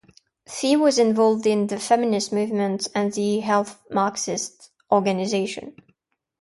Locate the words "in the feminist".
1.45-2.33